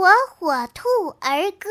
[0.00, 0.08] 火
[0.38, 1.68] 火兔儿歌。